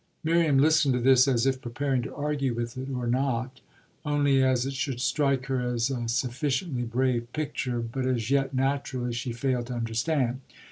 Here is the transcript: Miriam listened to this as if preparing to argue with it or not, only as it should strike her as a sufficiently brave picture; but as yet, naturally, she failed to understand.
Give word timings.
Miriam 0.23 0.57
listened 0.57 0.95
to 0.95 0.99
this 0.99 1.27
as 1.27 1.45
if 1.45 1.61
preparing 1.61 2.01
to 2.01 2.15
argue 2.15 2.55
with 2.55 2.75
it 2.75 2.89
or 2.89 3.05
not, 3.05 3.61
only 4.03 4.43
as 4.43 4.65
it 4.65 4.73
should 4.73 4.99
strike 4.99 5.45
her 5.45 5.61
as 5.61 5.91
a 5.91 6.07
sufficiently 6.09 6.81
brave 6.81 7.31
picture; 7.33 7.79
but 7.81 8.07
as 8.07 8.31
yet, 8.31 8.51
naturally, 8.51 9.13
she 9.13 9.31
failed 9.31 9.67
to 9.67 9.75
understand. 9.75 10.41